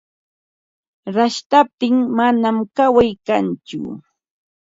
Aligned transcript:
Rashtaptin 1.15 1.95
manam 2.17 2.57
kaway 2.75 3.11
kantsu. 3.27 3.79